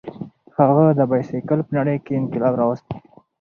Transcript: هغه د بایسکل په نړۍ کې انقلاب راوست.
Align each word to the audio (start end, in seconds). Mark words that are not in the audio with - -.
هغه 0.57 0.85
د 0.99 1.01
بایسکل 1.09 1.59
په 1.67 1.71
نړۍ 1.77 1.97
کې 2.05 2.19
انقلاب 2.21 2.53
راوست. 2.59 2.87